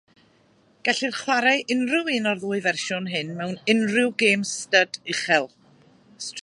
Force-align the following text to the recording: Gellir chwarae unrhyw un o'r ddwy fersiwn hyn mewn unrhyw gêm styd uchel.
Gellir 0.87 1.11
chwarae 1.17 1.59
unrhyw 1.75 2.09
un 2.15 2.29
o'r 2.31 2.41
ddwy 2.45 2.63
fersiwn 2.69 3.11
hyn 3.15 3.31
mewn 3.43 3.55
unrhyw 3.75 4.13
gêm 4.23 4.47
styd 4.55 5.01
uchel. 5.17 5.49